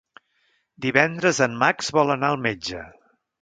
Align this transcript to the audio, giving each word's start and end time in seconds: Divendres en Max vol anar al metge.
Divendres 0.85 1.41
en 1.47 1.59
Max 1.65 1.93
vol 1.99 2.15
anar 2.15 2.33
al 2.37 2.41
metge. 2.47 2.81